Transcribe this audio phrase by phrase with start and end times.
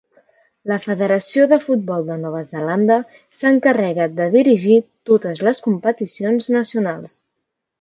[0.69, 2.97] La Federació de Futbol de Nova Zelanda
[3.41, 4.81] s'encarrega de dirigir
[5.11, 7.21] totes les competicions nacionals.